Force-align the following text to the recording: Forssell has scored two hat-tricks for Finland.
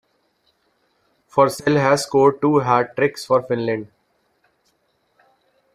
Forssell 1.29 1.75
has 1.79 2.01
scored 2.05 2.41
two 2.41 2.57
hat-tricks 2.57 3.23
for 3.23 3.43
Finland. 3.43 3.87